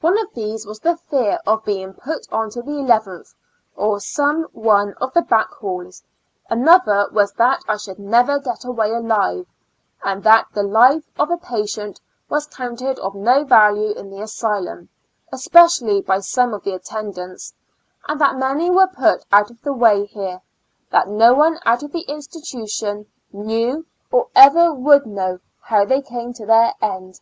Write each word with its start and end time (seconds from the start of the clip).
One 0.00 0.16
of 0.16 0.32
these 0.32 0.64
was 0.64 0.78
the 0.78 0.96
fear 0.96 1.40
of 1.44 1.64
being 1.64 1.92
put 1.94 2.24
on 2.30 2.50
to 2.50 2.62
the 2.62 2.78
eleventh, 2.78 3.34
or 3.74 3.98
some 3.98 4.44
one 4.52 4.94
of 5.00 5.12
the 5.12 5.22
back 5.22 5.50
halls— 5.54 6.04
another 6.48 7.08
was 7.10 7.32
that 7.32 7.60
I 7.66 7.76
should 7.76 7.98
never 7.98 8.38
get 8.38 8.62
134 8.64 8.74
^^^ 8.84 8.86
Years 8.86 8.96
and 8.96 9.08
Four 9.10 9.18
Months 9.18 9.34
away 9.34 9.34
alive, 9.34 9.46
and 10.04 10.22
that 10.22 10.46
the 10.52 10.62
life 10.62 11.08
of 11.18 11.32
a 11.32 11.36
patient 11.36 12.00
was 12.28 12.46
counted 12.46 13.00
of 13.00 13.16
no 13.16 13.42
value 13.44 13.90
in 13.94 14.10
the 14.10 14.18
asjdum, 14.18 14.86
especially 15.32 16.00
by 16.00 16.20
some 16.20 16.54
of 16.54 16.62
the 16.62 16.72
attendants, 16.74 17.52
and 18.06 18.20
that 18.20 18.36
many 18.36 18.70
were 18.70 18.86
put 18.86 19.24
out 19.32 19.50
of 19.50 19.60
the 19.62 19.72
way 19.72 20.06
here; 20.06 20.40
that 20.92 21.08
no 21.08 21.34
one 21.34 21.58
out 21.64 21.82
of 21.82 21.90
the 21.90 22.02
institution 22.06 23.04
knew, 23.32 23.84
or 24.12 24.28
ever 24.36 24.72
would 24.72 25.06
know 25.06 25.40
how 25.62 25.84
they 25.84 26.00
came 26.02 26.32
to 26.34 26.46
their 26.46 26.72
end. 26.80 27.18